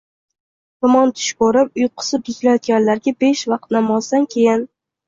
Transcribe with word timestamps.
yomon 0.85 1.11
tush 1.17 1.27
ko‘rib, 1.43 1.71
uyqusi 1.83 2.21
buzilayotganlarga 2.25 3.17
besh 3.25 3.49
vaqt 3.55 3.79
namozdan 3.81 4.33
keyin 4.37 4.69